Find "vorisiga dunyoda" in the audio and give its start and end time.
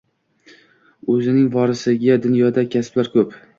1.57-2.67